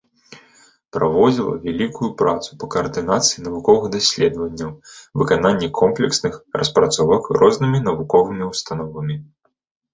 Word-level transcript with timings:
Праводзіла 0.95 1.51
вялікую 1.65 2.09
працу 2.21 2.49
па 2.63 2.69
каардынацыі 2.77 3.45
навуковых 3.49 3.85
даследаванняў, 3.97 4.71
выкананні 5.23 5.67
комплексных 5.83 6.33
распрацовак 6.63 7.23
рознымі 7.41 7.79
навуковымі 7.93 8.43
ўстановамі. 8.53 9.15